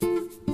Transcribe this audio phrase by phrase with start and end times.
[0.00, 0.53] Hello,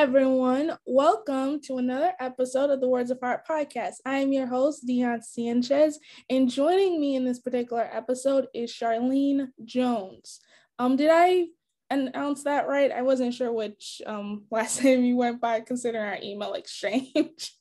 [0.00, 0.78] everyone.
[0.86, 3.96] Welcome to another episode of the Words of Heart podcast.
[4.06, 5.98] I am your host, Dion Sanchez,
[6.30, 10.40] and joining me in this particular episode is Charlene Jones.
[10.78, 11.48] Um, did I
[11.90, 12.90] announce that right?
[12.90, 17.58] I wasn't sure which um last name you went by, considering our email exchange.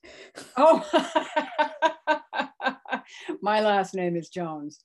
[0.56, 0.88] oh,
[3.42, 4.80] my last name is Jones.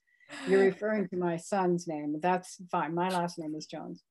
[0.49, 2.19] You're referring to my son's name.
[2.21, 2.97] That's fine.
[2.97, 4.03] My last name is Jones.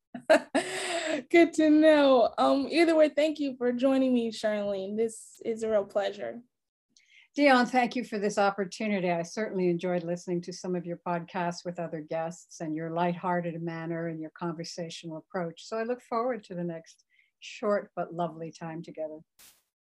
[1.29, 2.33] Good to know.
[2.37, 4.97] Um, either way, thank you for joining me, Charlene.
[4.97, 6.39] This is a real pleasure.
[7.35, 9.11] Dion, thank you for this opportunity.
[9.11, 13.61] I certainly enjoyed listening to some of your podcasts with other guests and your lighthearted
[13.61, 15.65] manner and your conversational approach.
[15.65, 17.03] So I look forward to the next
[17.39, 19.19] short but lovely time together.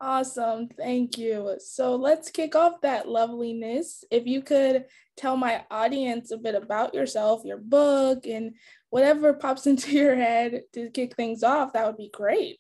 [0.00, 0.68] Awesome.
[0.68, 1.56] Thank you.
[1.58, 4.04] So let's kick off that loveliness.
[4.10, 4.86] If you could
[5.16, 8.54] tell my audience a bit about yourself, your book, and
[8.94, 12.58] whatever pops into your head to kick things off, that would be great.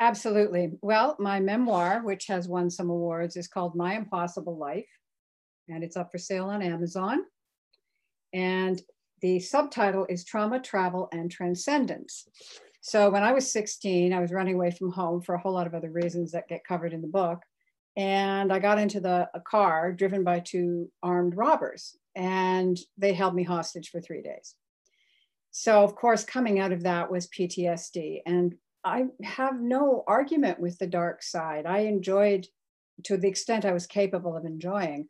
[0.00, 0.72] Absolutely.
[0.82, 4.88] Well, my memoir, which has won some awards, is called My Impossible Life,
[5.68, 7.20] and it's up for sale on Amazon.
[8.32, 8.82] And
[9.22, 12.26] the subtitle is Trauma, Travel, and Transcendence.
[12.80, 15.68] So when I was 16, I was running away from home for a whole lot
[15.68, 17.40] of other reasons that get covered in the book.
[17.96, 23.34] And I got into the a car driven by two armed robbers, and they held
[23.34, 24.56] me hostage for three days.
[25.52, 28.22] So, of course, coming out of that was PTSD.
[28.26, 31.64] And I have no argument with the dark side.
[31.64, 32.48] I enjoyed,
[33.04, 35.08] to the extent I was capable of enjoying,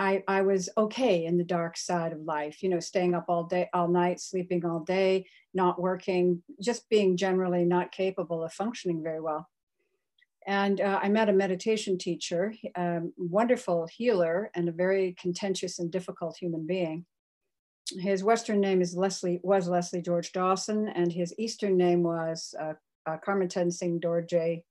[0.00, 3.44] I, I was okay in the dark side of life, you know, staying up all
[3.44, 9.02] day, all night, sleeping all day, not working, just being generally not capable of functioning
[9.02, 9.48] very well.
[10.48, 15.78] And uh, I met a meditation teacher, a um, wonderful healer, and a very contentious
[15.78, 17.04] and difficult human being.
[17.98, 22.72] His Western name is Leslie, was Leslie George Dawson, and his Eastern name was uh,
[23.06, 24.62] uh, Karmaten Singh Dorje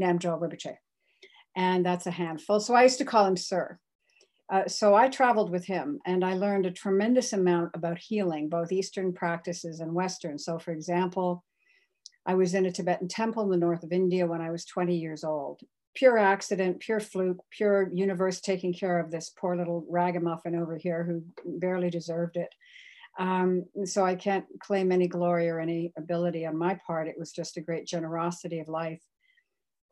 [0.00, 0.76] Namjal Rinpoche.
[1.54, 2.58] And that's a handful.
[2.58, 3.78] So I used to call him Sir.
[4.50, 8.72] Uh, so I traveled with him and I learned a tremendous amount about healing, both
[8.72, 10.38] Eastern practices and Western.
[10.38, 11.44] So, for example,
[12.26, 14.96] I was in a Tibetan temple in the north of India when I was 20
[14.96, 15.60] years old.
[15.94, 21.04] Pure accident, pure fluke, pure universe taking care of this poor little ragamuffin over here
[21.04, 21.22] who
[21.58, 22.54] barely deserved it.
[23.18, 27.08] Um, so I can't claim any glory or any ability on my part.
[27.08, 29.02] It was just a great generosity of life.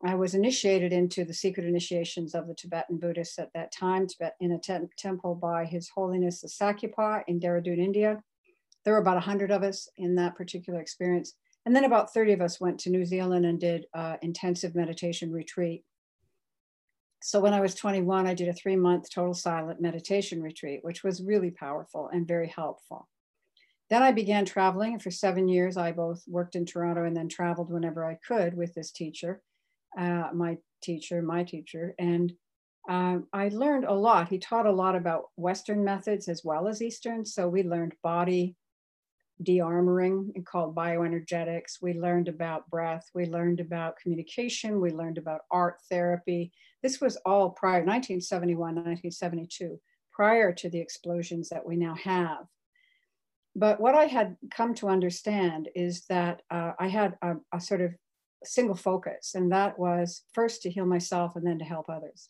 [0.03, 4.07] I was initiated into the secret initiations of the Tibetan Buddhists at that time,
[4.39, 8.23] in a te- temple by His Holiness the Sakyapa in Dehradun, India.
[8.83, 11.35] There were about 100 of us in that particular experience.
[11.65, 15.31] And then about 30 of us went to New Zealand and did uh, intensive meditation
[15.31, 15.83] retreat.
[17.21, 21.03] So when I was 21, I did a three month total silent meditation retreat, which
[21.03, 23.07] was really powerful and very helpful.
[23.91, 24.93] Then I began traveling.
[24.93, 28.55] And for seven years, I both worked in Toronto and then traveled whenever I could
[28.55, 29.41] with this teacher,
[29.99, 31.93] uh, my teacher, my teacher.
[31.99, 32.33] And
[32.89, 34.29] um, I learned a lot.
[34.29, 37.25] He taught a lot about Western methods as well as Eastern.
[37.25, 38.55] So we learned body
[39.43, 41.81] de-armoring and called bioenergetics.
[41.81, 43.09] We learned about breath.
[43.13, 44.79] We learned about communication.
[44.79, 46.51] We learned about art therapy.
[46.83, 49.79] This was all prior, 1971, 1972,
[50.11, 52.45] prior to the explosions that we now have.
[53.55, 57.81] But what I had come to understand is that uh, I had a, a sort
[57.81, 57.91] of
[58.43, 62.29] single focus, and that was first to heal myself and then to help others.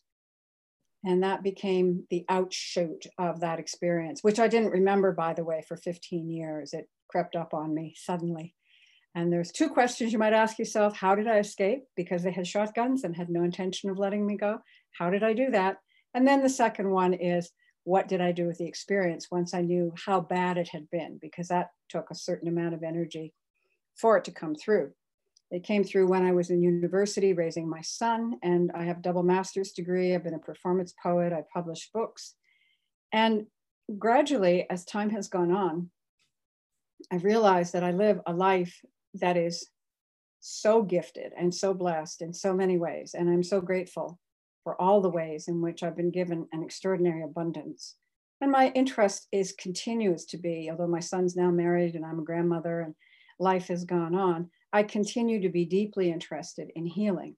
[1.04, 5.64] And that became the outshoot of that experience, which I didn't remember, by the way,
[5.66, 6.72] for 15 years.
[6.72, 8.54] It crept up on me suddenly.
[9.14, 11.84] And there's two questions you might ask yourself How did I escape?
[11.94, 14.58] Because they had shotguns and had no intention of letting me go.
[14.98, 15.76] How did I do that?
[16.14, 17.50] And then the second one is
[17.84, 21.18] What did I do with the experience once I knew how bad it had been?
[21.20, 23.34] Because that took a certain amount of energy
[23.94, 24.92] for it to come through.
[25.50, 29.22] It came through when I was in university raising my son, and I have double
[29.22, 30.14] master's degree.
[30.14, 31.34] I've been a performance poet.
[31.34, 32.34] I publish books.
[33.12, 33.46] And
[33.98, 35.90] gradually, as time has gone on,
[37.10, 38.80] I've realized that I live a life
[39.14, 39.68] that is
[40.40, 43.14] so gifted and so blessed in so many ways.
[43.14, 44.18] And I'm so grateful
[44.64, 47.96] for all the ways in which I've been given an extraordinary abundance.
[48.40, 52.24] And my interest is continues to be, although my son's now married and I'm a
[52.24, 52.94] grandmother and
[53.38, 57.36] life has gone on, I continue to be deeply interested in healing.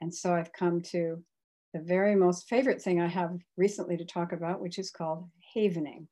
[0.00, 1.22] And so I've come to
[1.72, 6.08] the very most favorite thing I have recently to talk about, which is called havening.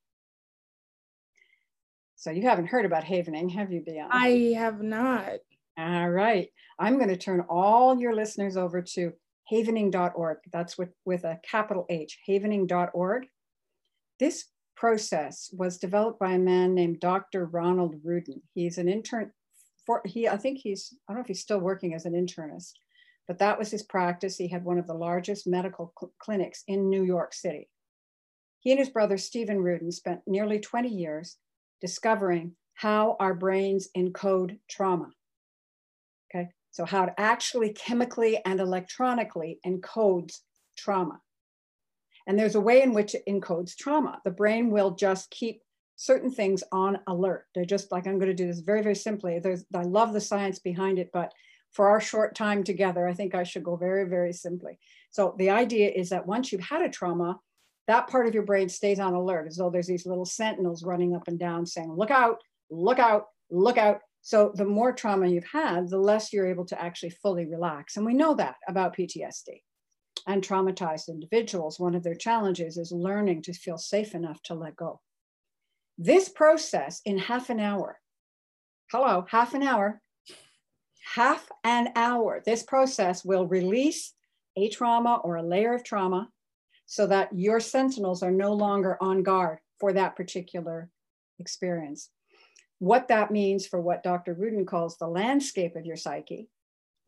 [2.25, 4.09] So you haven't heard about havening, have you, Bianca?
[4.11, 5.33] I have not.
[5.77, 6.49] All right.
[6.79, 9.13] I'm going to turn all your listeners over to
[9.53, 10.37] havening.org.
[10.51, 13.27] That's with, with a capital H, havening.org.
[14.19, 14.45] This
[14.75, 17.45] process was developed by a man named Dr.
[17.45, 18.41] Ronald Ruden.
[18.55, 19.29] He's an intern
[19.85, 22.71] for he, I think he's, I don't know if he's still working as an internist,
[23.27, 24.35] but that was his practice.
[24.35, 27.69] He had one of the largest medical cl- clinics in New York City.
[28.61, 31.37] He and his brother Steven Ruden spent nearly 20 years
[31.81, 35.09] discovering how our brains encode trauma.
[36.29, 40.39] Okay, so how it actually chemically and electronically encodes
[40.77, 41.19] trauma.
[42.27, 44.19] And there's a way in which it encodes trauma.
[44.25, 45.61] The brain will just keep
[45.95, 47.45] certain things on alert.
[47.53, 49.39] They're just like, I'm going to do this very, very simply.
[49.39, 51.31] There's, I love the science behind it, but
[51.71, 54.79] for our short time together, I think I should go very, very simply.
[55.11, 57.39] So the idea is that once you've had a trauma,
[57.87, 61.15] that part of your brain stays on alert as though there's these little sentinels running
[61.15, 64.01] up and down saying, look out, look out, look out.
[64.21, 67.95] So the more trauma you've had, the less you're able to actually fully relax.
[67.95, 69.61] And we know that about PTSD.
[70.27, 74.75] And traumatized individuals, one of their challenges is learning to feel safe enough to let
[74.75, 75.01] go.
[75.99, 77.99] This process in half an hour,
[78.91, 80.01] hello, half an hour,
[81.13, 84.13] half an hour, this process will release
[84.57, 86.29] a trauma or a layer of trauma
[86.85, 90.89] so that your sentinels are no longer on guard for that particular
[91.39, 92.09] experience.
[92.79, 94.35] What that means for what Dr.
[94.35, 96.49] Ruden calls the landscape of your psyche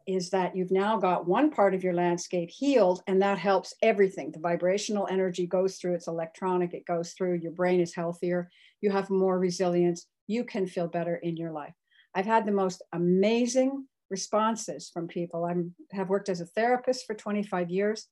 [0.07, 4.31] is that you've now got one part of your landscape healed, and that helps everything.
[4.31, 8.89] The vibrational energy goes through, it's electronic, it goes through, your brain is healthier, you
[8.89, 11.73] have more resilience, you can feel better in your life.
[12.15, 15.43] I've had the most amazing responses from people.
[15.43, 15.55] I
[15.95, 18.07] have worked as a therapist for 25 years,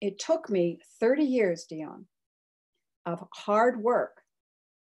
[0.00, 2.06] it took me 30 years, Dion,
[3.06, 4.22] of hard work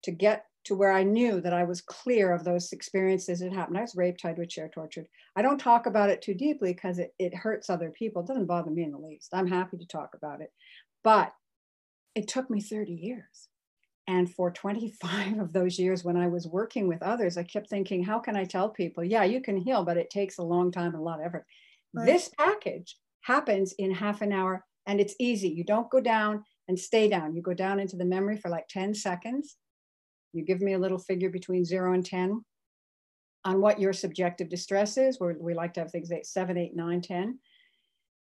[0.05, 3.79] to get to where I knew that I was clear of those experiences that happened.
[3.79, 5.07] I was raped, tied with chair, tortured.
[5.35, 8.23] I don't talk about it too deeply because it, it hurts other people.
[8.23, 9.31] It doesn't bother me in the least.
[9.33, 10.52] I'm happy to talk about it.
[11.02, 11.33] But
[12.14, 13.49] it took me 30 years.
[14.07, 18.02] And for 25 of those years, when I was working with others, I kept thinking,
[18.02, 20.95] how can I tell people, yeah, you can heal, but it takes a long time
[20.95, 21.47] and a lot of effort.
[21.95, 22.07] Right.
[22.07, 25.49] This package happens in half an hour and it's easy.
[25.49, 27.37] You don't go down and stay down.
[27.37, 29.56] You go down into the memory for like 10 seconds.
[30.32, 32.44] You give me a little figure between zero and 10
[33.44, 36.75] on what your subjective distress is, where we like to have things like seven, eight,
[36.75, 37.38] nine, 10.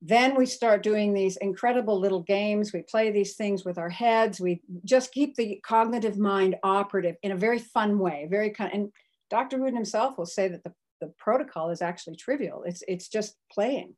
[0.01, 2.72] Then we start doing these incredible little games.
[2.72, 4.39] We play these things with our heads.
[4.39, 8.74] We just keep the cognitive mind operative in a very fun way, very kind.
[8.74, 8.91] And
[9.29, 9.58] Dr.
[9.58, 12.63] Ruden himself will say that the, the protocol is actually trivial.
[12.63, 13.96] It's, it's just playing.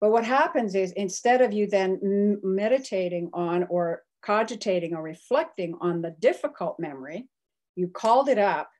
[0.00, 6.02] But what happens is instead of you then meditating on or cogitating or reflecting on
[6.02, 7.28] the difficult memory,
[7.76, 8.70] you called it up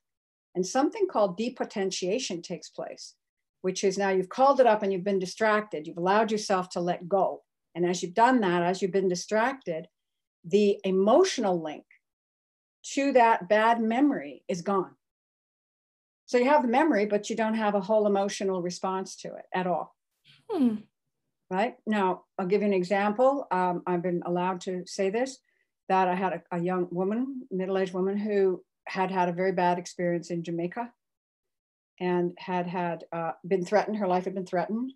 [0.55, 3.15] and something called depotentiation takes place,
[3.63, 5.87] which is now you've called it up and you've been distracted.
[5.87, 7.43] You've allowed yourself to let go.
[7.75, 9.89] And as you've done that, as you've been distracted,
[10.45, 11.85] the emotional link
[12.93, 14.95] to that bad memory is gone.
[16.27, 19.45] So you have the memory, but you don't have a whole emotional response to it
[19.53, 19.95] at all.
[20.51, 20.77] Hmm.
[21.55, 23.47] Right now, I'll give you an example.
[23.53, 25.39] Um, I've been allowed to say this
[25.89, 29.53] that I had a, a young woman, middle aged woman, who had had a very
[29.53, 30.91] bad experience in Jamaica
[32.01, 33.99] and had had uh, been threatened.
[33.99, 34.95] Her life had been threatened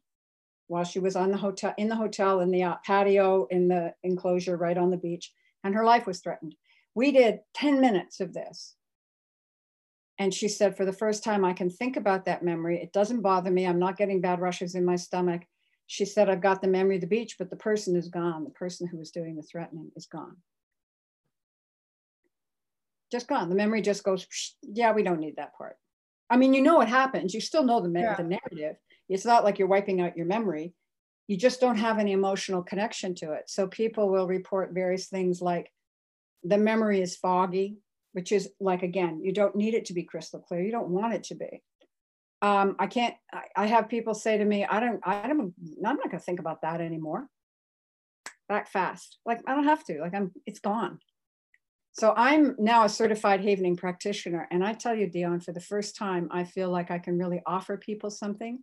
[0.66, 3.94] while she was on the hotel in the hotel in the uh, patio in the
[4.02, 6.56] enclosure right on the beach, and her life was threatened.
[6.92, 8.74] We did 10 minutes of this.
[10.18, 12.82] And she said, for the first time, I can think about that memory.
[12.82, 13.64] It doesn't bother me.
[13.64, 15.42] I'm not getting bad rushes in my stomach.
[15.90, 18.44] She said, I've got the memory of the beach, but the person is gone.
[18.44, 20.36] The person who was doing the threatening is gone.
[23.10, 23.48] Just gone.
[23.48, 24.26] The memory just goes,
[24.62, 25.76] yeah, we don't need that part.
[26.28, 27.32] I mean, you know what happens.
[27.32, 28.14] You still know the, yeah.
[28.14, 28.76] the narrative.
[29.08, 30.74] It's not like you're wiping out your memory.
[31.26, 33.48] You just don't have any emotional connection to it.
[33.48, 35.72] So people will report various things like
[36.44, 37.78] the memory is foggy,
[38.12, 40.60] which is like, again, you don't need it to be crystal clear.
[40.62, 41.62] You don't want it to be.
[42.40, 45.40] Um, I can't, I, I have people say to me, I don't, I don't,
[45.84, 47.28] I'm not going to think about that anymore.
[48.48, 49.18] Back fast.
[49.26, 51.00] Like, I don't have to, like, I'm, it's gone.
[51.92, 54.46] So I'm now a certified havening practitioner.
[54.52, 57.42] And I tell you, Dion, for the first time, I feel like I can really
[57.44, 58.60] offer people something.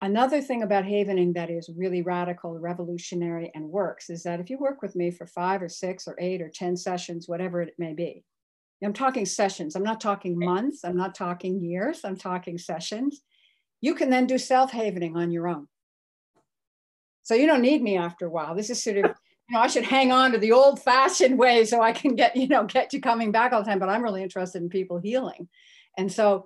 [0.00, 4.58] Another thing about havening that is really radical, revolutionary, and works is that if you
[4.58, 7.94] work with me for five or six or eight or 10 sessions, whatever it may
[7.94, 8.22] be,
[8.82, 13.22] I'm talking sessions, I'm not talking months, I'm not talking years, I'm talking sessions.
[13.80, 15.66] You can then do self havening on your own.
[17.22, 18.54] So you don't need me after a while.
[18.54, 19.04] This is sort of
[19.48, 22.36] you know, I should hang on to the old fashioned way so I can get,
[22.36, 23.78] you know, get you coming back all the time.
[23.78, 25.48] But I'm really interested in people healing.
[25.96, 26.44] And so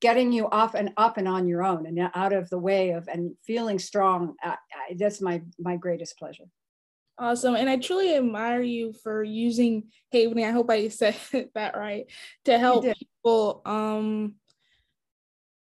[0.00, 3.08] getting you off and up and on your own and out of the way of
[3.08, 4.56] and feeling strong, uh,
[4.96, 6.44] that's my, my greatest pleasure.
[7.16, 7.54] Awesome.
[7.54, 10.46] And I truly admire you for using Havening.
[10.46, 11.16] I hope I said
[11.54, 12.06] that right
[12.44, 14.34] to help people um,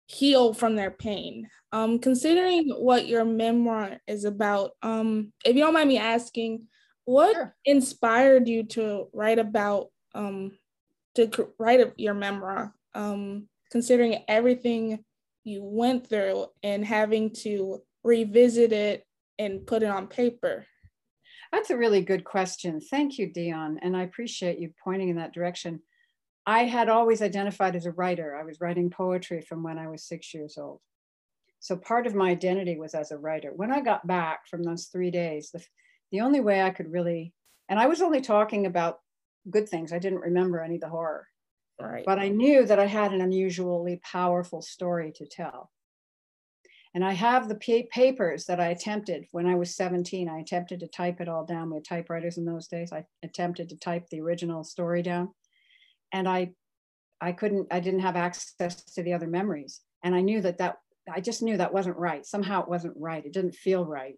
[0.07, 1.49] heal from their pain.
[1.71, 6.67] Um, considering what your memoir is about, um, if you don't mind me asking,
[7.05, 7.55] what sure.
[7.65, 10.57] inspired you to write about um,
[11.15, 11.29] to
[11.59, 12.73] write your memoir?
[12.93, 15.03] Um, considering everything
[15.43, 19.05] you went through and having to revisit it
[19.39, 20.65] and put it on paper.
[21.51, 22.81] That's a really good question.
[22.81, 25.81] Thank you, Dion, and I appreciate you pointing in that direction.
[26.45, 28.35] I had always identified as a writer.
[28.35, 30.79] I was writing poetry from when I was six years old.
[31.59, 33.51] So part of my identity was as a writer.
[33.55, 35.63] When I got back from those three days, the,
[36.11, 37.33] the only way I could really,
[37.67, 38.99] and I was only talking about
[39.49, 41.27] good things, I didn't remember any of the horror.
[41.79, 42.05] Right.
[42.05, 45.69] But I knew that I had an unusually powerful story to tell.
[46.97, 50.27] And I have the pa- papers that I attempted when I was 17.
[50.27, 51.69] I attempted to type it all down.
[51.69, 52.91] We had typewriters in those days.
[52.91, 55.29] I attempted to type the original story down
[56.11, 56.53] and I,
[57.21, 59.81] I couldn't, I didn't have access to the other memories.
[60.03, 60.77] And I knew that that,
[61.07, 62.25] I just knew that wasn't right.
[62.25, 63.23] Somehow it wasn't right.
[63.23, 64.15] It didn't feel right.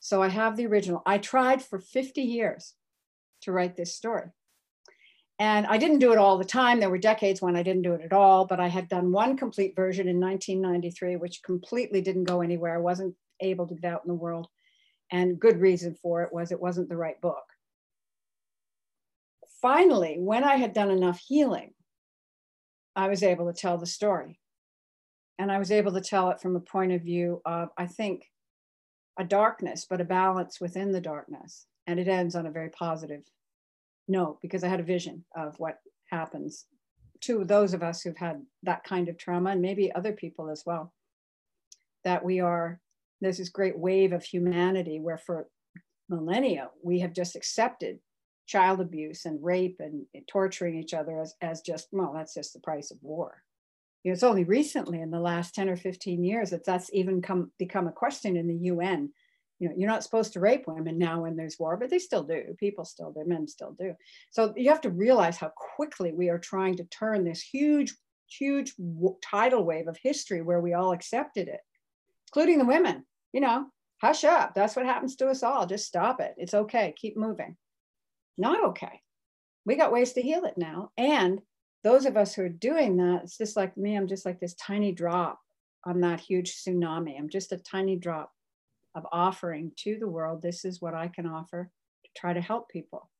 [0.00, 1.02] So I have the original.
[1.04, 2.72] I tried for 50 years
[3.42, 4.28] to write this story.
[5.42, 6.78] And I didn't do it all the time.
[6.78, 9.36] There were decades when I didn't do it at all, but I had done one
[9.36, 12.76] complete version in 1993, which completely didn't go anywhere.
[12.76, 14.46] I wasn't able to get out in the world.
[15.10, 17.42] And good reason for it was it wasn't the right book
[19.62, 21.72] finally, when I had done enough healing,
[22.94, 24.40] I was able to tell the story.
[25.38, 28.26] And I was able to tell it from a point of view of, I think,
[29.18, 31.66] a darkness, but a balance within the darkness.
[31.86, 33.22] And it ends on a very positive
[34.08, 35.78] note because I had a vision of what
[36.10, 36.66] happens
[37.22, 40.64] to those of us who've had that kind of trauma and maybe other people as
[40.66, 40.92] well.
[42.04, 42.80] That we are,
[43.20, 45.48] there's this great wave of humanity where for
[46.08, 47.98] millennia we have just accepted
[48.46, 52.60] child abuse and rape and torturing each other as, as just, well, that's just the
[52.60, 53.42] price of war.
[54.02, 57.22] You know, it's only recently in the last 10 or 15 years that that's even
[57.22, 59.12] come become a question in the UN.
[59.62, 62.24] You know, you're not supposed to rape women now when there's war, but they still
[62.24, 62.54] do.
[62.58, 63.94] People still do, men still do.
[64.30, 67.94] So you have to realize how quickly we are trying to turn this huge,
[68.28, 68.74] huge
[69.22, 71.60] tidal wave of history where we all accepted it,
[72.28, 73.06] including the women.
[73.32, 73.66] You know,
[74.02, 74.54] hush up.
[74.54, 75.64] That's what happens to us all.
[75.64, 76.34] Just stop it.
[76.36, 76.92] It's okay.
[76.98, 77.56] Keep moving
[78.38, 79.00] not okay.
[79.64, 80.90] We got ways to heal it now.
[80.96, 81.40] And
[81.84, 84.54] those of us who are doing that, it's just like me, I'm just like this
[84.54, 85.38] tiny drop
[85.84, 87.18] on that huge tsunami.
[87.18, 88.32] I'm just a tiny drop
[88.94, 90.42] of offering to the world.
[90.42, 91.70] This is what I can offer
[92.04, 93.10] to try to help people.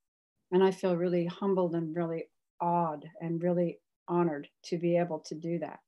[0.51, 2.29] And I feel really humbled and really
[2.61, 5.79] awed and really honored to be able to do that.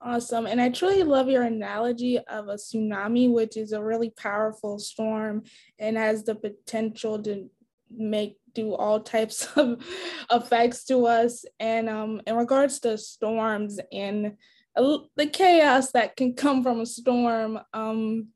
[0.00, 0.46] Awesome.
[0.46, 5.42] And I truly love your analogy of a tsunami, which is a really powerful storm
[5.78, 7.50] and has the potential to
[7.90, 9.84] make do all types of
[10.30, 11.44] effects to us.
[11.58, 14.34] And um, in regards to storms and
[14.76, 18.28] the chaos that can come from a storm, um,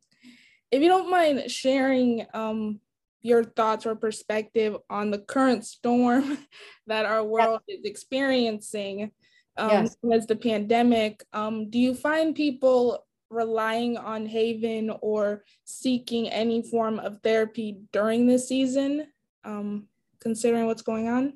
[0.73, 2.81] if you don't mind sharing um,
[3.21, 6.39] your thoughts or perspective on the current storm
[6.87, 7.79] that our world yes.
[7.79, 9.13] is experiencing
[9.59, 9.97] um, yes.
[10.13, 16.99] as the pandemic, um, do you find people relying on Haven or seeking any form
[16.99, 19.07] of therapy during this season,
[19.45, 19.89] um,
[20.21, 21.35] considering what's going on?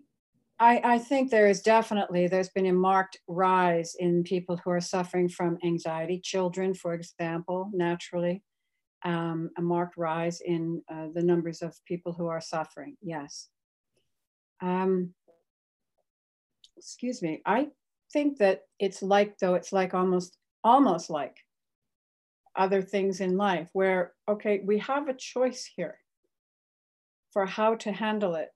[0.59, 4.81] I, I think there is definitely, there's been a marked rise in people who are
[4.81, 8.43] suffering from anxiety, children, for example, naturally,
[9.07, 13.49] um, a marked rise in uh, the numbers of people who are suffering, yes.
[14.61, 15.15] Um,
[16.77, 17.69] excuse me, I
[18.13, 21.37] think that it's like, though, it's like almost, almost like
[22.57, 25.99] other things in life where, okay, we have a choice here
[27.31, 28.49] for how to handle it.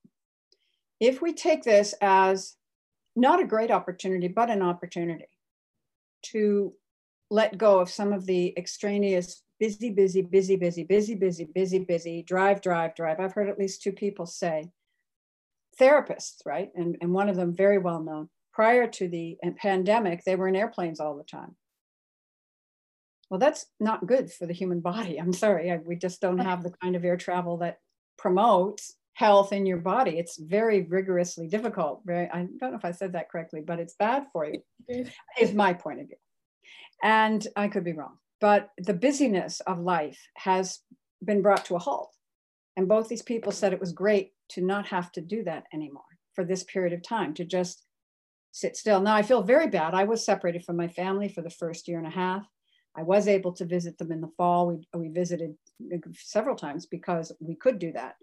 [0.99, 2.57] If we take this as
[3.15, 5.29] not a great opportunity, but an opportunity
[6.23, 6.73] to
[7.31, 12.23] let go of some of the extraneous busy, busy, busy, busy, busy, busy, busy, busy,
[12.23, 13.21] drive, drive, drive.
[13.21, 14.71] I've heard at least two people say,
[15.79, 16.71] therapists, right?
[16.75, 18.29] And, and one of them very well known.
[18.53, 21.55] Prior to the pandemic, they were in airplanes all the time.
[23.29, 25.19] Well, that's not good for the human body.
[25.19, 27.79] I'm sorry, I, we just don't have the kind of air travel that
[28.19, 30.19] promotes health in your body.
[30.19, 32.03] It's very rigorously difficult.
[32.05, 34.63] Very, I don't know if I said that correctly, but it's bad for you,
[35.41, 36.17] is my point of view.
[37.03, 40.81] And I could be wrong, but the busyness of life has
[41.25, 42.15] been brought to a halt.
[42.77, 46.03] And both these people said it was great to not have to do that anymore
[46.35, 47.85] for this period of time, to just
[48.53, 49.01] sit still.
[49.01, 49.95] Now I feel very bad.
[49.95, 52.47] I was separated from my family for the first year and a half.
[52.97, 54.67] I was able to visit them in the fall.
[54.67, 55.55] We, we visited
[56.15, 58.17] several times because we could do that.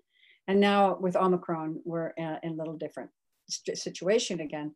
[0.48, 3.10] And now with Omicron, we're in a little different
[3.50, 4.74] situation again.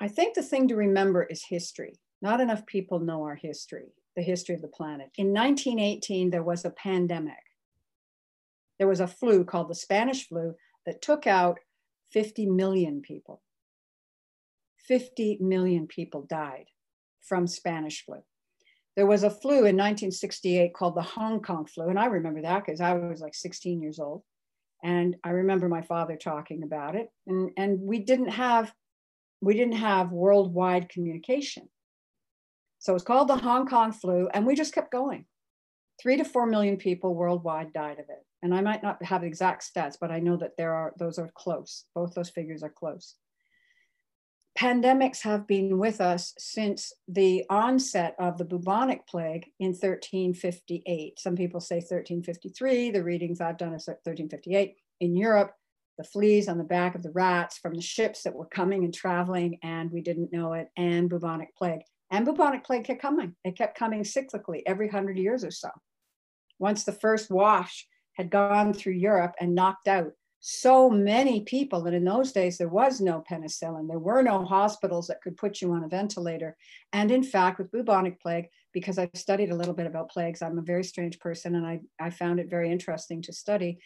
[0.00, 1.98] I think the thing to remember is history.
[2.22, 5.10] Not enough people know our history, the history of the planet.
[5.16, 7.34] In 1918, there was a pandemic.
[8.78, 11.58] There was a flu called the Spanish flu that took out
[12.12, 13.42] 50 million people.
[14.86, 16.66] 50 million people died
[17.22, 18.22] from Spanish flu
[18.96, 21.88] there was a flu in 1968 called the Hong Kong flu.
[21.88, 24.22] And I remember that because I was like 16 years old.
[24.82, 27.08] And I remember my father talking about it.
[27.26, 28.72] And, and we didn't have
[29.42, 31.68] we didn't have worldwide communication.
[32.86, 35.24] So it's called the Hong Kong flu, and we just kept going.
[36.00, 38.24] Three to four million people worldwide died of it.
[38.42, 41.28] And I might not have exact stats, but I know that there are those are
[41.34, 41.86] close.
[41.96, 43.16] Both those figures are close
[44.56, 51.18] pandemics have been with us since the onset of the bubonic plague in 1358.
[51.18, 52.90] Some people say 1353.
[52.90, 54.76] The readings I've done is 1358.
[55.00, 55.52] In Europe,
[55.98, 58.94] the fleas on the back of the rats from the ships that were coming and
[58.94, 61.82] traveling, and we didn't know it, and bubonic plague.
[62.10, 63.34] And bubonic plague kept coming.
[63.44, 65.70] It kept coming cyclically every hundred years or so.
[66.58, 71.94] Once the first wash had gone through Europe and knocked out so many people that
[71.94, 75.72] in those days there was no penicillin, there were no hospitals that could put you
[75.72, 76.56] on a ventilator.
[76.92, 80.58] And in fact, with bubonic plague, because I've studied a little bit about plagues, I'm
[80.58, 83.78] a very strange person and I, I found it very interesting to study.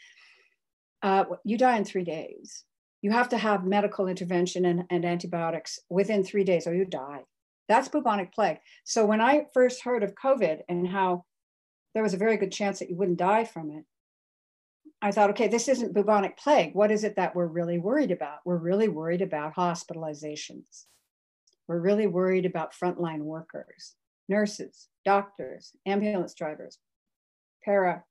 [1.02, 2.64] Uh, you die in three days.
[3.00, 7.20] You have to have medical intervention and, and antibiotics within three days or you die.
[7.70, 8.58] That's bubonic plague.
[8.82, 11.24] So when I first heard of COVID and how
[11.94, 13.84] there was a very good chance that you wouldn't die from it,
[15.00, 16.74] I thought, okay, this isn't bubonic plague.
[16.74, 18.38] What is it that we're really worried about?
[18.44, 20.86] We're really worried about hospitalizations.
[21.68, 23.94] We're really worried about frontline workers,
[24.28, 26.76] nurses, doctors, ambulance drivers,
[27.64, 28.02] para,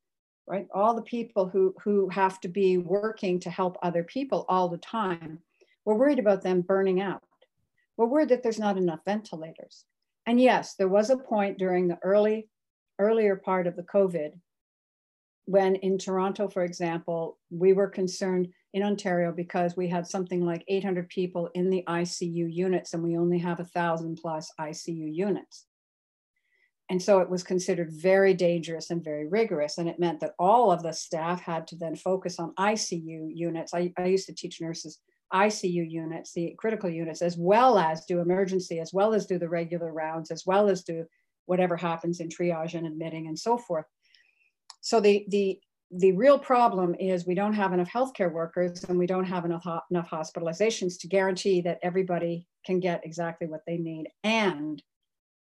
[0.47, 0.67] right?
[0.73, 4.77] All the people who, who have to be working to help other people all the
[4.77, 5.39] time.
[5.83, 7.23] We're worried about them burning out.
[7.99, 9.83] We're worried that there's not enough ventilators.
[10.25, 12.47] And yes, there was a point during the early,
[12.97, 14.39] earlier part of the COVID
[15.43, 20.63] when in Toronto, for example, we were concerned in Ontario because we had something like
[20.69, 25.65] 800 people in the ICU units and we only have a thousand plus ICU units.
[26.89, 29.77] And so it was considered very dangerous and very rigorous.
[29.77, 33.73] And it meant that all of the staff had to then focus on ICU units.
[33.73, 34.99] I, I used to teach nurses
[35.33, 39.49] ICU units, the critical units, as well as do emergency, as well as do the
[39.49, 41.05] regular rounds, as well as do
[41.45, 43.85] whatever happens in triage and admitting and so forth.
[44.81, 45.59] So the, the,
[45.91, 49.65] the real problem is we don't have enough healthcare workers and we don't have enough,
[49.91, 54.07] enough hospitalizations to guarantee that everybody can get exactly what they need.
[54.23, 54.81] And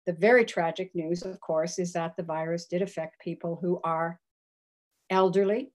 [0.05, 4.19] the very tragic news, of course, is that the virus did affect people who are
[5.09, 5.71] elderly,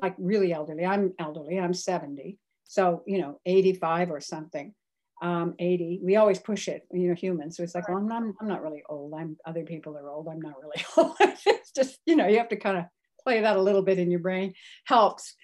[0.00, 0.84] like really elderly.
[0.84, 2.38] I'm elderly, I'm 70.
[2.74, 4.74] So, you know, 85 or something,
[5.22, 6.00] um, 80.
[6.02, 7.56] We always push it, you know, humans.
[7.56, 9.14] So it's like, well, I'm not, I'm not really old.
[9.14, 10.26] I'm other people are old.
[10.28, 11.14] I'm not really old.
[11.46, 12.84] it's just, you know, you have to kind of
[13.22, 14.54] play that a little bit in your brain.
[14.86, 15.34] Helps.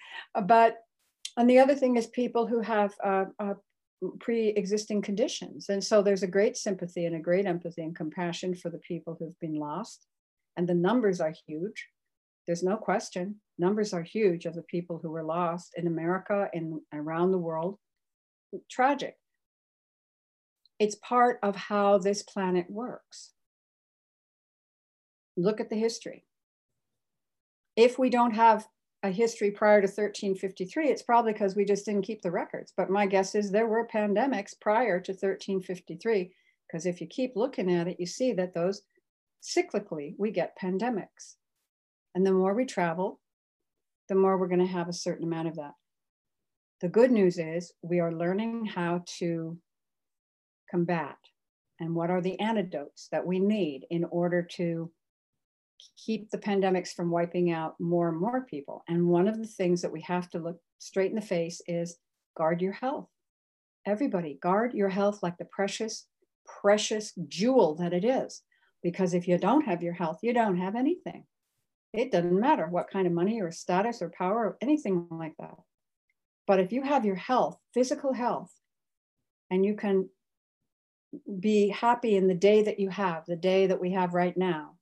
[0.43, 0.77] But
[1.37, 3.53] and the other thing is people who have uh, uh,
[4.19, 8.69] pre-existing conditions and so there's a great sympathy and a great empathy and compassion for
[8.69, 10.07] the people who've been lost
[10.57, 11.87] and the numbers are huge
[12.47, 13.35] there's no question.
[13.57, 17.77] Numbers are huge of the people who were lost in america and around the world.
[18.69, 19.15] Tragic.
[20.79, 23.31] It's part of how this planet works.
[25.37, 26.25] Look at the history.
[27.75, 28.67] If we don't have
[29.03, 32.73] a history prior to 1353, it's probably because we just didn't keep the records.
[32.75, 36.33] But my guess is there were pandemics prior to 1353,
[36.67, 38.81] because if you keep looking at it, you see that those
[39.41, 41.35] cyclically we get pandemics.
[42.15, 43.19] And the more we travel,
[44.09, 45.73] the more we're going to have a certain amount of that.
[46.81, 49.57] The good news is we are learning how to
[50.69, 51.17] combat
[51.79, 54.91] and what are the antidotes that we need in order to
[55.97, 58.83] keep the pandemics from wiping out more and more people.
[58.87, 61.97] And one of the things that we have to look straight in the face is
[62.37, 63.07] guard your health.
[63.85, 66.05] Everybody, guard your health like the precious,
[66.61, 68.41] precious jewel that it is.
[68.83, 71.25] Because if you don't have your health, you don't have anything.
[71.93, 75.55] It doesn't matter what kind of money or status or power or anything like that.
[76.47, 78.51] But if you have your health, physical health,
[79.49, 80.09] and you can
[81.39, 84.77] be happy in the day that you have, the day that we have right now,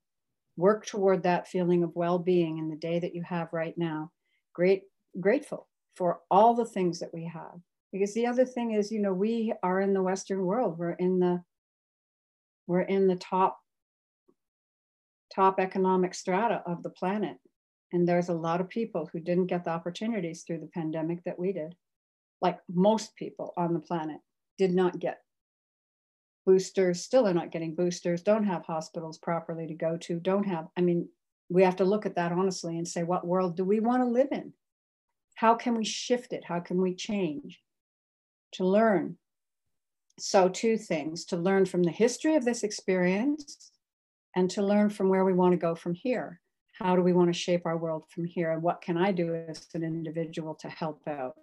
[0.56, 4.10] work toward that feeling of well-being in the day that you have right now
[4.52, 4.82] great
[5.18, 7.58] grateful for all the things that we have
[7.92, 11.18] because the other thing is you know we are in the western world we're in
[11.18, 11.42] the
[12.66, 13.59] we're in the top
[15.34, 17.36] top economic strata of the planet.
[17.92, 21.38] And there's a lot of people who didn't get the opportunities through the pandemic that
[21.38, 21.74] we did.
[22.40, 24.18] Like most people on the planet
[24.58, 25.18] did not get
[26.46, 30.66] boosters still are not getting boosters don't have hospitals properly to go to don't have
[30.76, 31.06] i mean
[31.50, 34.08] we have to look at that honestly and say what world do we want to
[34.08, 34.52] live in?
[35.34, 36.44] How can we shift it?
[36.44, 37.60] How can we change?
[38.52, 39.16] To learn.
[40.18, 43.72] So two things to learn from the history of this experience
[44.36, 46.40] and to learn from where we want to go from here
[46.80, 49.34] how do we want to shape our world from here and what can i do
[49.34, 51.34] as an individual to help out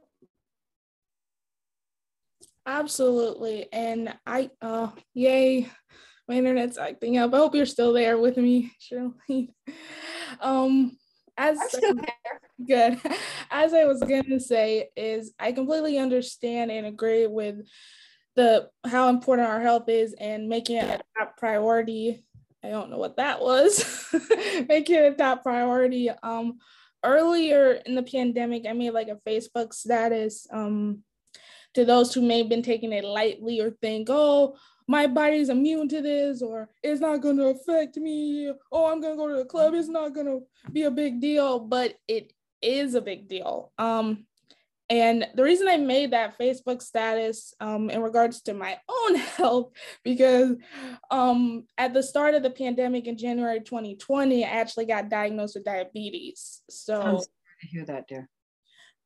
[2.68, 3.68] Absolutely.
[3.72, 5.70] And I uh yay,
[6.28, 7.34] my internet's acting up.
[7.34, 9.56] I hope you're still there with me, Shirley.
[10.42, 10.98] Um
[11.38, 12.42] as I'm still there.
[12.68, 13.14] good.
[13.50, 17.66] As I was gonna say, is I completely understand and agree with
[18.36, 22.26] the how important our health is and making it a top priority.
[22.64, 24.06] I don't know what that was.
[24.68, 26.10] making it a top priority.
[26.24, 26.60] Um
[27.04, 31.04] earlier in the pandemic, I made like a Facebook status um
[31.74, 35.88] to those who may have been taking it lightly or think, oh, my body's immune
[35.90, 38.52] to this, or it's not going to affect me.
[38.72, 39.74] Oh, I'm going to go to the club.
[39.74, 40.42] It's not going to
[40.72, 43.74] be a big deal, but it is a big deal.
[43.78, 44.26] Um,
[44.90, 49.72] and the reason I made that Facebook status um, in regards to my own health,
[50.04, 50.56] because
[51.12, 55.66] um, at the start of the pandemic in January 2020, I actually got diagnosed with
[55.66, 56.62] diabetes.
[56.70, 57.28] So, I'm sorry
[57.62, 58.30] to hear that, dear.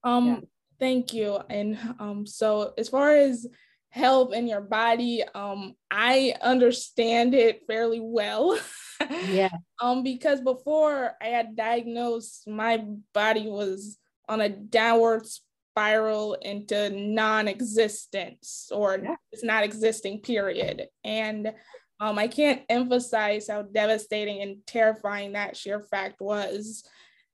[0.03, 0.39] Um, yeah.
[0.79, 1.39] Thank you.
[1.49, 3.47] And um, so, as far as
[3.89, 8.57] health in your body, um, I understand it fairly well.
[9.27, 9.49] yeah.
[9.81, 13.97] um, because before I had diagnosed, my body was
[14.29, 15.27] on a downward
[15.71, 19.15] spiral into non-existence or yeah.
[19.31, 20.21] it's not existing.
[20.21, 20.87] Period.
[21.03, 21.53] And
[21.99, 26.83] um, I can't emphasize how devastating and terrifying that sheer fact was.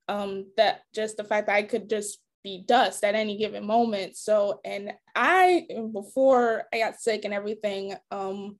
[0.10, 4.16] Um, that just the fact that I could just be dust at any given moment.
[4.16, 8.58] So, and I, before I got sick and everything, um,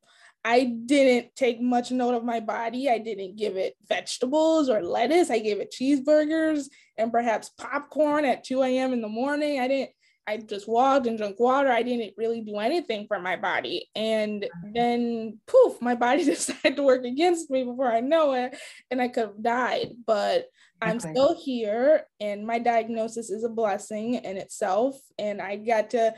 [0.48, 2.90] I didn't take much note of my body.
[2.90, 5.30] I didn't give it vegetables or lettuce.
[5.30, 8.94] I gave it cheeseburgers and perhaps popcorn at 2 a.m.
[8.94, 9.60] in the morning.
[9.60, 9.90] I didn't,
[10.26, 11.70] I just walked and drank water.
[11.70, 13.90] I didn't really do anything for my body.
[13.94, 14.72] And mm-hmm.
[14.74, 18.58] then poof, my body decided to work against me before I know it.
[18.90, 19.90] And I could have died.
[20.06, 20.46] But
[20.82, 24.96] I'm still here, and my diagnosis is a blessing in itself.
[25.18, 26.14] And I got to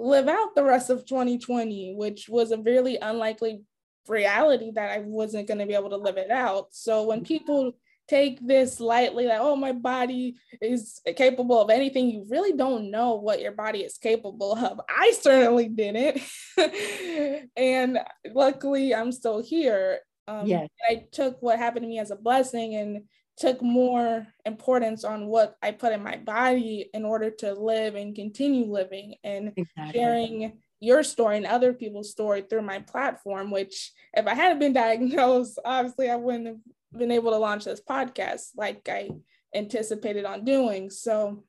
[0.00, 3.62] live out the rest of 2020, which was a really unlikely
[4.08, 6.68] reality that I wasn't going to be able to live it out.
[6.70, 7.72] So when people
[8.08, 13.14] take this lightly, like, oh, my body is capable of anything, you really don't know
[13.14, 14.80] what your body is capable of.
[14.88, 16.20] I certainly didn't.
[17.56, 18.00] and
[18.32, 20.00] luckily, I'm still here.
[20.26, 20.68] Um, yes.
[20.88, 23.04] I took what happened to me as a blessing and
[23.40, 28.14] took more importance on what I put in my body in order to live and
[28.14, 29.98] continue living and exactly.
[29.98, 34.72] sharing your story and other people's story through my platform, which if I hadn't been
[34.74, 36.58] diagnosed, obviously I wouldn't have
[36.96, 39.08] been able to launch this podcast like I
[39.54, 40.90] anticipated on doing.
[40.90, 41.44] So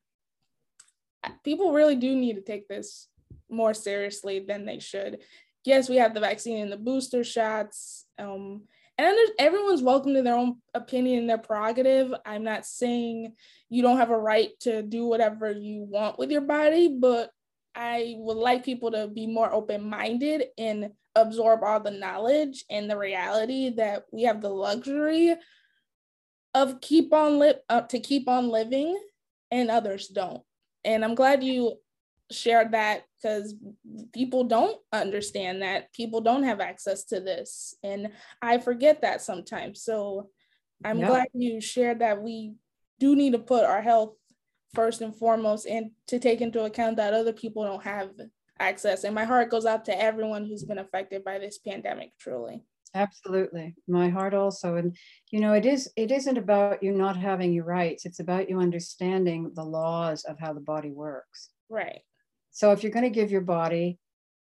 [1.43, 3.09] people really do need to take this
[3.49, 5.19] more seriously than they should.
[5.65, 8.05] Yes, we have the vaccine and the booster shots.
[8.17, 8.63] Um,
[9.01, 12.13] and everyone's welcome to their own opinion and their prerogative.
[12.23, 13.33] I'm not saying
[13.67, 17.31] you don't have a right to do whatever you want with your body, but
[17.73, 22.89] I would like people to be more open minded and absorb all the knowledge and
[22.89, 25.35] the reality that we have the luxury
[26.53, 28.99] of keep on up uh, to keep on living
[29.49, 30.43] and others don't.
[30.83, 31.77] And I'm glad you
[32.33, 33.55] shared that because
[34.13, 35.93] people don't understand that.
[35.93, 38.09] People don't have access to this and
[38.41, 39.83] i forget that sometimes.
[39.83, 40.29] So
[40.83, 41.07] i'm yeah.
[41.07, 42.21] glad you shared that.
[42.21, 42.53] We
[42.99, 44.13] do need to put our health
[44.73, 48.11] first and foremost and to take into account that other people don't have
[48.59, 49.03] access.
[49.03, 52.63] And my heart goes out to everyone who's been affected by this pandemic truly.
[52.93, 53.75] Absolutely.
[53.87, 54.75] My heart also.
[54.75, 54.95] And
[55.31, 58.05] you know it is it isn't about you not having your rights.
[58.05, 61.49] It's about you understanding the laws of how the body works.
[61.69, 62.01] Right
[62.51, 63.97] so if you're going to give your body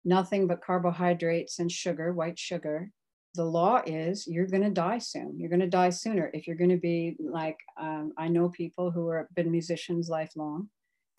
[0.06, 2.92] nothing but carbohydrates and sugar white sugar
[3.36, 5.40] the law is you're going to die soon.
[5.40, 8.92] You're going to die sooner if you're going to be like um, I know people
[8.92, 10.70] who have been musicians lifelong,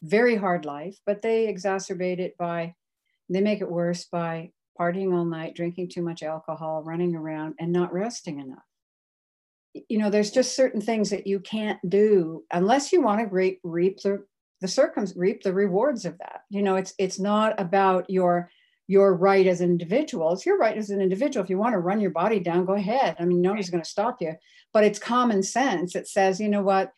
[0.03, 2.75] very hard life, but they exacerbate it by
[3.29, 7.73] they make it worse by partying all night, drinking too much alcohol, running around, and
[7.73, 8.59] not resting enough.
[9.89, 13.61] You know, there's just certain things that you can't do unless you want to reap,
[13.63, 14.25] reap the
[14.61, 16.43] the circum reap the rewards of that.
[16.51, 18.51] You know, it's it's not about your
[18.91, 20.33] your right as an individual.
[20.33, 21.45] It's your right as an individual.
[21.45, 23.15] If you want to run your body down, go ahead.
[23.21, 24.35] I mean, nobody's going to stop you.
[24.73, 25.95] But it's common sense.
[25.95, 26.93] It says, you know what,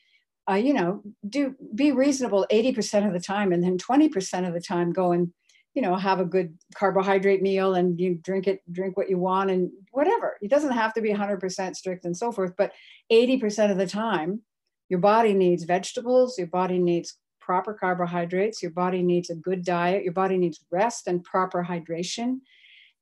[0.51, 4.61] uh, you know, do be reasonable 80% of the time, and then 20% of the
[4.61, 5.35] time go and,
[5.75, 9.51] you know, have a good carbohydrate meal and you drink it, drink what you want,
[9.51, 10.39] and whatever.
[10.41, 12.55] It doesn't have to be 100% strict and so forth.
[12.57, 12.73] But
[13.13, 14.41] 80% of the time,
[14.89, 16.39] your body needs vegetables.
[16.39, 18.63] Your body needs proper carbohydrates.
[18.63, 20.05] Your body needs a good diet.
[20.05, 22.41] Your body needs rest and proper hydration.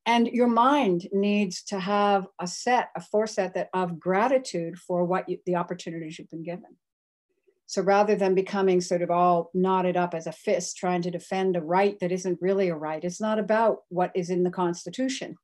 [0.06, 5.28] And your mind needs to have a set, a foreset that of gratitude for what
[5.28, 6.76] you, the opportunities you've been given.
[7.66, 11.54] So rather than becoming sort of all knotted up as a fist trying to defend
[11.54, 15.36] a right that isn't really a right, it's not about what is in the Constitution.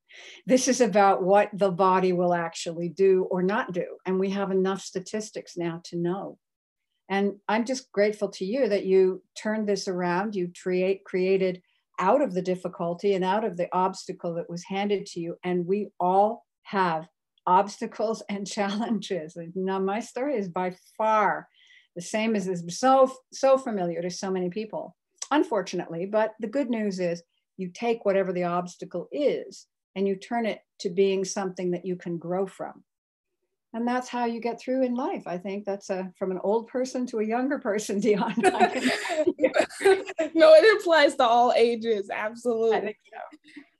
[0.45, 3.85] This is about what the body will actually do or not do.
[4.05, 6.37] And we have enough statistics now to know.
[7.09, 10.35] And I'm just grateful to you that you turned this around.
[10.35, 11.61] You create, created
[11.99, 15.37] out of the difficulty and out of the obstacle that was handed to you.
[15.43, 17.07] And we all have
[17.45, 19.37] obstacles and challenges.
[19.55, 21.47] Now, my story is by far
[21.95, 24.95] the same as is so, so familiar to so many people,
[25.31, 26.05] unfortunately.
[26.05, 27.23] But the good news is
[27.57, 29.65] you take whatever the obstacle is
[29.95, 32.83] and you turn it to being something that you can grow from
[33.77, 35.27] and that's how you get through in life.
[35.27, 38.33] I think that's a from an old person to a younger person, Dion.
[38.39, 38.51] no,
[39.79, 42.75] it applies to all ages, absolutely.
[42.75, 42.97] I think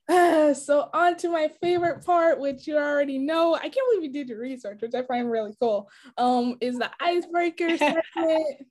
[0.08, 0.14] so.
[0.14, 3.56] Uh, so on to my favorite part, which you already know.
[3.56, 5.90] I can't believe you did your research, which I find really cool.
[6.16, 8.68] Um, is the icebreaker segment.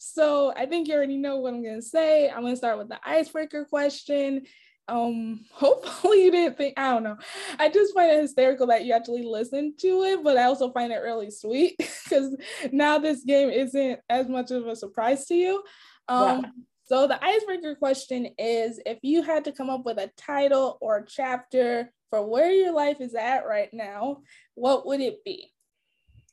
[0.00, 2.28] so I think you already know what I'm gonna say.
[2.28, 4.42] I'm gonna start with the icebreaker question
[4.88, 7.16] um hopefully you didn't think i don't know.
[7.58, 10.92] I just find it hysterical that you actually listened to it but i also find
[10.92, 12.36] it really sweet because
[12.72, 15.62] now this game isn't as much of a surprise to you.
[16.08, 16.50] Um yeah.
[16.84, 21.02] so the icebreaker question is if you had to come up with a title or
[21.02, 24.18] chapter for where your life is at right now
[24.54, 25.50] what would it be?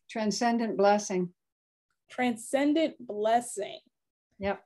[0.09, 1.29] Transcendent blessing.
[2.09, 3.79] Transcendent blessing.
[4.39, 4.61] Yep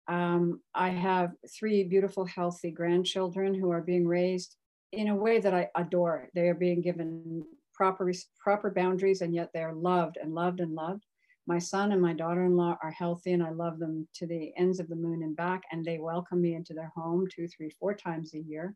[0.08, 4.56] Um, I have three beautiful, healthy grandchildren who are being raised
[4.94, 6.30] in a way that I adore.
[6.34, 10.74] They are being given proper proper boundaries, and yet they are loved and loved and
[10.74, 11.04] loved
[11.48, 14.88] my son and my daughter-in-law are healthy and i love them to the ends of
[14.88, 18.34] the moon and back and they welcome me into their home two three four times
[18.34, 18.76] a year.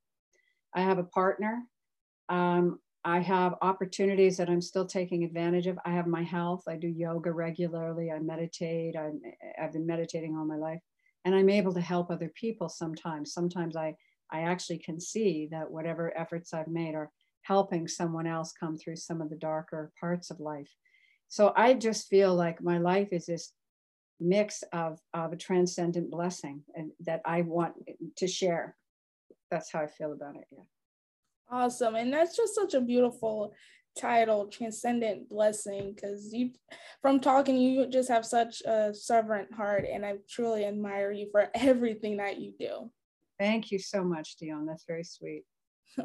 [0.75, 1.63] I have a partner.
[2.29, 5.79] Um, i have opportunities that i'm still taking advantage of.
[5.85, 6.63] I have my health.
[6.67, 8.11] I do yoga regularly.
[8.11, 8.95] I meditate.
[8.95, 9.11] I
[9.61, 10.81] i've been meditating all my life
[11.25, 13.33] and i'm able to help other people sometimes.
[13.33, 13.95] Sometimes i
[14.31, 17.09] i actually can see that whatever efforts i've made are
[17.43, 20.75] helping someone else come through some of the darker parts of life
[21.29, 23.53] so I just feel like my life is this
[24.19, 27.75] mix of, of a transcendent blessing and that I want
[28.17, 28.75] to share.
[29.51, 30.45] That's how I feel about it.
[30.51, 30.63] Yeah.
[31.49, 31.95] Awesome.
[31.95, 33.53] And that's just such a beautiful
[33.97, 36.51] title, Transcendent Blessing, because you,
[37.01, 39.85] from talking, you just have such a sovereign heart.
[39.91, 42.91] And I truly admire you for everything that you do.
[43.39, 44.65] Thank you so much, Dion.
[44.65, 45.43] That's very sweet.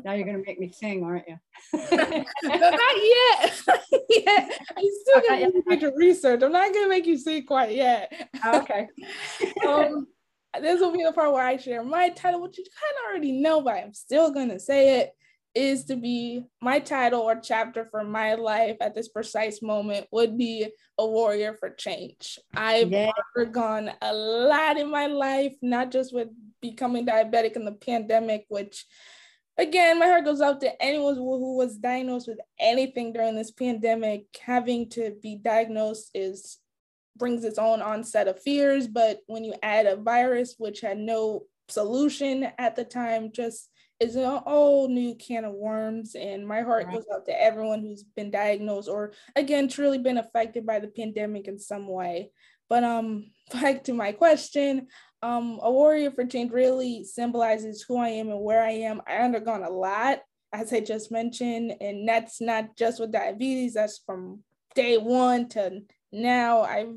[0.04, 1.36] Now you're going to make me sing, aren't you?
[1.72, 3.60] not yet.
[4.08, 6.42] yeah, I'm still going to your research.
[6.42, 8.12] I'm not going to make you sing quite yet.
[8.44, 8.88] Oh, okay.
[9.66, 10.06] um,
[10.60, 13.32] this will be the part where I share my title, which you kind of already
[13.32, 15.12] know, but I'm still going to say it.
[15.54, 20.36] Is to be my title or chapter for my life at this precise moment would
[20.36, 20.66] be
[20.98, 22.40] a warrior for change.
[22.56, 23.12] I've yeah.
[23.36, 26.26] undergone a lot in my life, not just with
[26.60, 28.84] becoming diabetic in the pandemic, which
[29.58, 34.26] again, my heart goes out to anyone who was diagnosed with anything during this pandemic.
[34.42, 36.58] Having to be diagnosed is
[37.16, 41.44] brings its own onset of fears, but when you add a virus which had no
[41.68, 46.14] solution at the time, just is a whole new can of worms.
[46.14, 46.94] And my heart right.
[46.94, 51.46] goes out to everyone who's been diagnosed or again truly been affected by the pandemic
[51.46, 52.30] in some way.
[52.68, 54.88] But um, back to my question,
[55.24, 59.00] um, a warrior for change really symbolizes who I am and where I am.
[59.06, 60.20] I undergone a lot,
[60.52, 63.74] as I just mentioned, and that's not just with diabetes.
[63.74, 64.40] That's from
[64.74, 65.80] day one to
[66.12, 66.62] now.
[66.62, 66.94] I've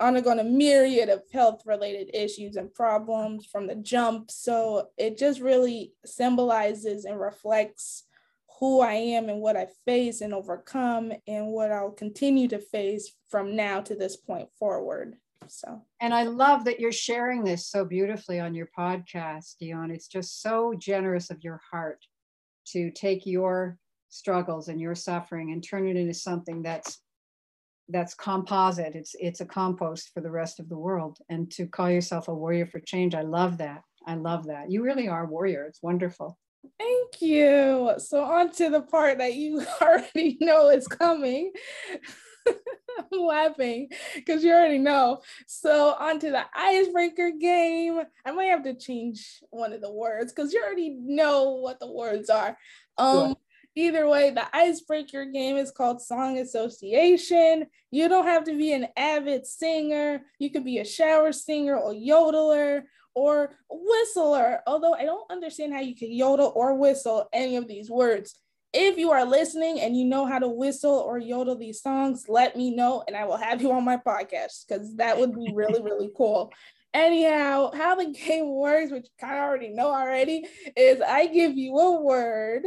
[0.00, 4.32] undergone a myriad of health-related issues and problems from the jump.
[4.32, 8.02] So it just really symbolizes and reflects
[8.58, 13.14] who I am and what I face and overcome, and what I'll continue to face
[13.28, 15.16] from now to this point forward.
[15.48, 19.90] So, and I love that you're sharing this so beautifully on your podcast, Dion.
[19.90, 22.04] It's just so generous of your heart
[22.68, 23.78] to take your
[24.08, 27.00] struggles and your suffering and turn it into something that's
[27.88, 28.94] that's composite.
[28.94, 31.18] It's it's a compost for the rest of the world.
[31.28, 33.82] And to call yourself a warrior for change, I love that.
[34.06, 34.70] I love that.
[34.70, 35.64] You really are a warrior.
[35.64, 36.38] It's wonderful.
[36.78, 37.92] Thank you.
[37.98, 41.52] So on to the part that you already know is coming.
[42.46, 42.54] I'm
[43.12, 45.22] laughing because you already know.
[45.46, 48.00] So on to the icebreaker game.
[48.24, 51.90] I might have to change one of the words because you already know what the
[51.90, 52.56] words are.
[52.98, 53.36] Um
[53.76, 57.66] either way, the icebreaker game is called song association.
[57.90, 60.22] You don't have to be an avid singer.
[60.38, 62.82] You could be a shower singer or yodeler
[63.14, 64.60] or whistler.
[64.66, 68.38] Although I don't understand how you can yodel or whistle any of these words.
[68.76, 72.56] If you are listening and you know how to whistle or yodel these songs, let
[72.56, 75.80] me know and I will have you on my podcast because that would be really,
[75.80, 76.52] really cool.
[76.92, 80.44] Anyhow, how the game works, which you kind of already know already,
[80.76, 82.64] is I give you a word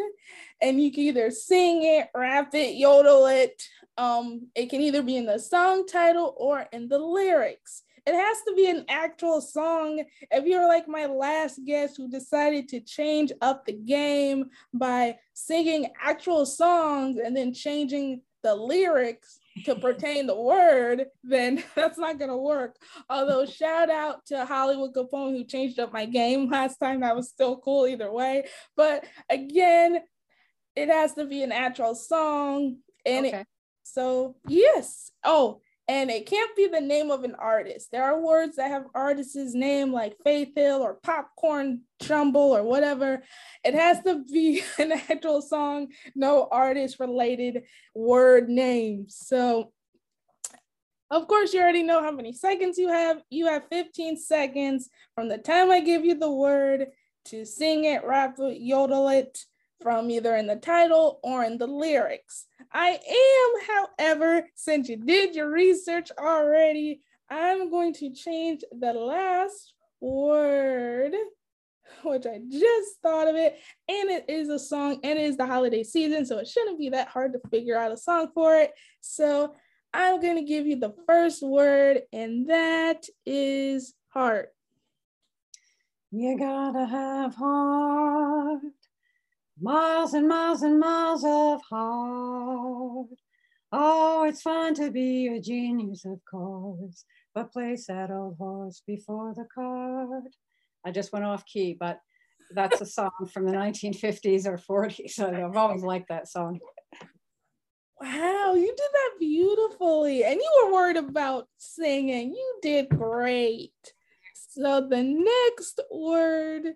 [0.61, 3.61] and you can either sing it, rap it, yodel it.
[3.97, 7.83] Um, it can either be in the song title or in the lyrics.
[8.07, 10.01] It has to be an actual song.
[10.31, 15.87] If you're like my last guest who decided to change up the game by singing
[16.01, 22.37] actual songs and then changing the lyrics to pertain the word, then that's not gonna
[22.37, 22.77] work.
[23.09, 27.01] Although shout out to Hollywood Capone who changed up my game last time.
[27.01, 28.45] That was still cool either way.
[28.77, 29.99] But again,
[30.77, 32.77] it has to be an actual song.
[33.05, 33.39] And okay.
[33.41, 33.47] it,
[33.83, 35.11] so yes.
[35.25, 35.59] Oh,
[35.89, 37.91] and it can't be the name of an artist.
[37.91, 43.23] There are words that have artists' name like Faith Hill or Popcorn Jumble or whatever.
[43.63, 47.63] It has to be an actual song, no artist related
[47.95, 49.05] word name.
[49.07, 49.71] So,
[51.09, 53.21] of course, you already know how many seconds you have.
[53.29, 56.87] You have 15 seconds from the time I give you the word
[57.25, 59.39] to sing it, rap it, yodel it
[59.81, 62.45] from either in the title or in the lyrics.
[62.71, 69.73] I am, however, since you did your research already, I'm going to change the last
[69.99, 71.13] word,
[72.03, 75.45] which I just thought of it, and it is a song and it is the
[75.45, 78.73] holiday season, so it shouldn't be that hard to figure out a song for it.
[79.01, 79.55] So
[79.93, 84.49] I'm going to give you the first word, and that is heart.
[86.11, 88.61] You gotta have heart.
[89.59, 93.07] Miles and miles and miles of heart.
[93.71, 99.33] Oh, it's fun to be a genius, of course, but place that old horse before
[99.35, 100.35] the cart.
[100.85, 101.99] I just went off key, but
[102.51, 105.19] that's a song from the 1950s or 40s.
[105.45, 106.59] I've always liked that song.
[107.99, 110.23] Wow, you did that beautifully.
[110.23, 112.31] And you were worried about singing.
[112.31, 113.73] You did great.
[114.35, 116.75] So the next word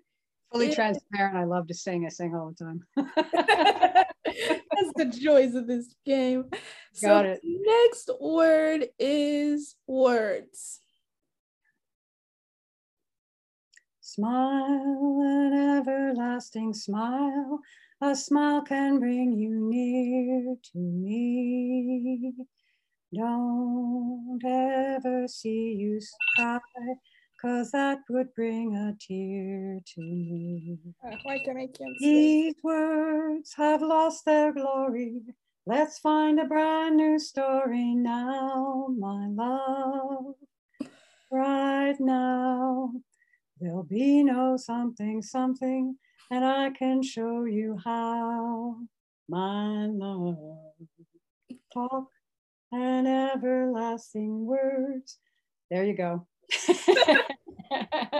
[0.52, 1.36] fully transparent.
[1.36, 2.04] I love to sing.
[2.06, 2.84] I sing all the time.
[4.24, 6.44] That's the joys of this game.
[7.00, 7.40] Got so it.
[7.44, 10.80] Next word is words.
[14.00, 17.60] Smile, an everlasting smile.
[18.00, 22.34] A smile can bring you near to me.
[23.14, 26.00] Don't ever see you
[26.36, 26.58] sigh
[27.42, 30.78] cause that would bring a tear to me.
[31.04, 35.22] Uh, why can I can't These words have lost their glory.
[35.66, 40.34] Let's find a brand new story now, my love.
[41.30, 42.92] Right now,
[43.60, 45.96] there'll be no something, something,
[46.30, 48.76] and I can show you how,
[49.28, 50.36] my love.
[51.72, 52.08] Talk
[52.70, 55.18] and everlasting words.
[55.70, 56.26] There you go.
[57.70, 58.12] that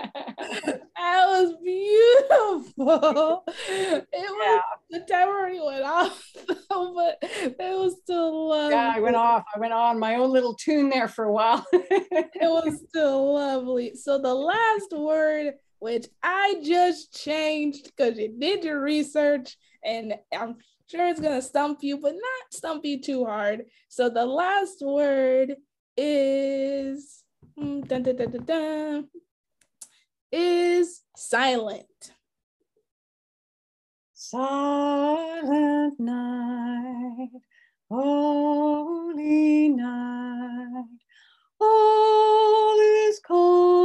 [0.97, 3.45] was beautiful.
[3.69, 4.99] It was yeah.
[4.99, 6.33] the timer went off,
[6.69, 8.75] but it was still lovely.
[8.75, 9.45] Yeah, I went off.
[9.55, 11.67] I went on my own little tune there for a while.
[11.73, 13.95] it was still lovely.
[13.95, 20.57] So the last word, which I just changed because you did your research, and I'm
[20.91, 23.65] sure it's gonna stump you, but not stump you too hard.
[23.89, 25.57] So the last word
[25.97, 27.22] is
[27.59, 29.09] Mm, dun, dun, dun, dun,
[30.33, 32.13] is silent.
[34.15, 37.31] Silent night,
[37.91, 40.85] holy night,
[41.61, 43.82] all is calm,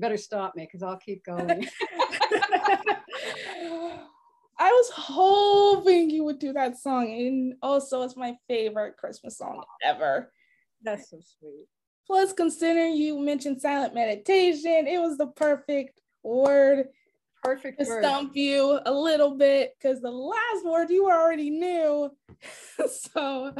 [0.00, 1.46] You better stop me because I'll keep going.
[4.58, 7.12] I was hoping you would do that song.
[7.12, 10.32] And also, it's my favorite Christmas song ever.
[10.82, 11.66] That's so sweet.
[12.06, 16.86] Plus, considering you mentioned silent meditation, it was the perfect word.
[17.44, 18.02] Perfect to word.
[18.02, 22.10] stump you a little bit because the last word you already knew.
[22.88, 23.52] so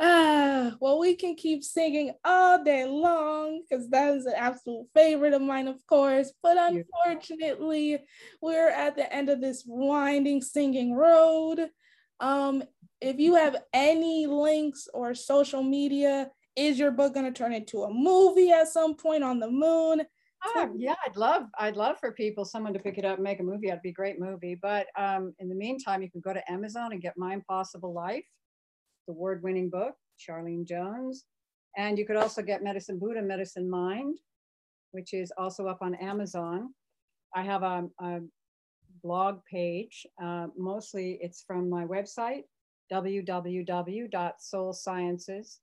[0.00, 5.32] Ah, well, we can keep singing all day long because that is an absolute favorite
[5.32, 6.32] of mine, of course.
[6.42, 8.04] But unfortunately,
[8.42, 11.70] we're at the end of this winding singing road.
[12.18, 12.64] Um,
[13.00, 17.84] if you have any links or social media, is your book going to turn into
[17.84, 20.02] a movie at some point on the moon?
[20.44, 23.40] Oh, yeah, I'd love, I'd love for people, someone to pick it up and make
[23.40, 23.68] a movie.
[23.68, 24.56] It'd be a great movie.
[24.56, 28.24] But um, in the meantime, you can go to Amazon and get My Impossible Life
[29.06, 31.24] the award-winning book, Charlene Jones.
[31.76, 34.18] And you could also get Medicine Buddha, Medicine Mind,
[34.92, 36.72] which is also up on Amazon.
[37.34, 38.20] I have a, a
[39.02, 40.06] blog page.
[40.22, 42.44] Uh, mostly it's from my website,
[42.92, 45.58] www.soulsciences,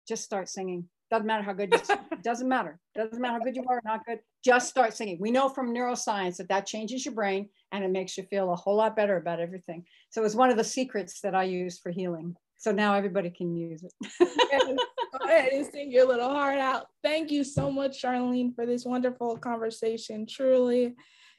[0.07, 0.88] just start singing.
[1.11, 2.78] Doesn't matter how good you doesn't matter.
[2.94, 4.20] Doesn't matter how good you are or not good.
[4.44, 5.18] Just start singing.
[5.20, 8.57] We know from neuroscience that that changes your brain and it makes you feel a
[8.57, 9.84] whole lot better about everything.
[10.11, 12.36] So it's one of the secrets that I use for healing.
[12.59, 13.92] So now everybody can use it.
[14.20, 16.86] Go ahead and sing your little heart out.
[17.03, 20.26] Thank you so much, Charlene, for this wonderful conversation.
[20.28, 20.94] Truly,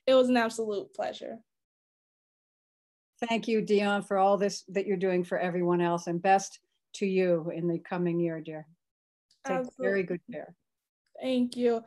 [0.07, 1.37] it was an absolute pleasure.
[3.27, 6.59] Thank you, Dion, for all this that you're doing for everyone else and best
[6.95, 8.65] to you in the coming year, dear.
[9.45, 9.85] Take Absolutely.
[9.85, 10.55] very good care.
[11.21, 11.81] Thank you.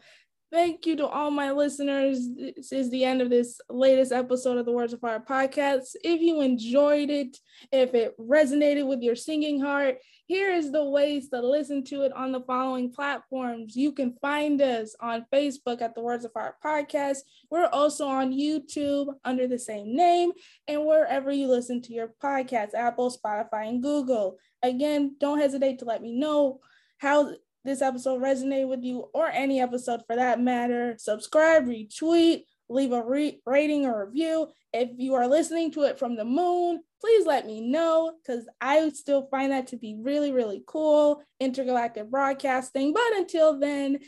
[0.53, 2.29] Thank you to all my listeners.
[2.37, 5.97] This is the end of this latest episode of the Words of Fire podcast.
[6.05, 7.39] If you enjoyed it,
[7.73, 9.97] if it resonated with your singing heart,
[10.33, 13.77] here is the ways to listen to it on the following platforms.
[13.77, 17.19] You can find us on Facebook at the Words of Fire podcast.
[17.51, 20.31] We're also on YouTube under the same name
[20.67, 24.39] and wherever you listen to your podcasts, Apple, Spotify, and Google.
[24.63, 26.61] Again, don't hesitate to let me know
[26.97, 32.93] how this episode resonated with you or any episode for that matter, subscribe, retweet, leave
[32.93, 34.49] a re- rating or review.
[34.73, 38.83] If you are listening to it from the moon, please let me know because I
[38.83, 41.23] would still find that to be really, really cool.
[41.41, 42.93] Intergalactic broadcasting.
[42.93, 43.99] But until then,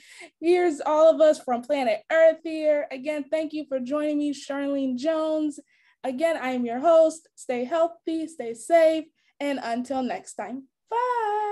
[0.40, 2.86] here's all of us from planet Earth here.
[2.90, 5.60] Again, thank you for joining me, Charlene Jones.
[6.02, 7.28] Again, I am your host.
[7.34, 9.04] Stay healthy, stay safe,
[9.40, 11.43] and until next time, bye.